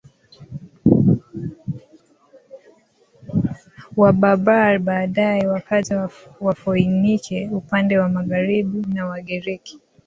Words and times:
Waberber 3.97 4.79
Baadaye 4.79 5.47
wakaja 5.47 6.09
Wafoinike 6.39 7.49
upande 7.53 7.97
wa 7.99 8.09
magharibi 8.09 8.93
na 8.93 9.05
Wagiriki 9.05 9.79